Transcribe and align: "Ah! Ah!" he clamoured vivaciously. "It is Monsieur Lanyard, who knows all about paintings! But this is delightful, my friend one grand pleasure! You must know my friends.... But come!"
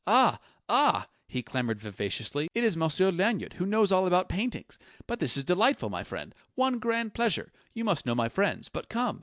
"Ah! 0.07 0.39
Ah!" 0.67 1.07
he 1.27 1.43
clamoured 1.43 1.79
vivaciously. 1.79 2.49
"It 2.55 2.63
is 2.63 2.75
Monsieur 2.75 3.11
Lanyard, 3.11 3.53
who 3.59 3.67
knows 3.67 3.91
all 3.91 4.07
about 4.07 4.29
paintings! 4.29 4.79
But 5.05 5.19
this 5.19 5.37
is 5.37 5.43
delightful, 5.43 5.91
my 5.91 6.03
friend 6.03 6.33
one 6.55 6.79
grand 6.79 7.13
pleasure! 7.13 7.51
You 7.75 7.83
must 7.83 8.07
know 8.07 8.15
my 8.15 8.27
friends.... 8.27 8.67
But 8.67 8.89
come!" 8.89 9.19